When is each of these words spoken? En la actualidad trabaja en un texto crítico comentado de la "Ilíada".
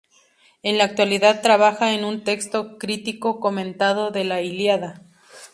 En 0.63 0.79
la 0.79 0.85
actualidad 0.85 1.43
trabaja 1.43 1.93
en 1.93 2.05
un 2.05 2.23
texto 2.23 2.79
crítico 2.79 3.39
comentado 3.39 4.09
de 4.09 4.23
la 4.23 4.41
"Ilíada". 4.41 5.03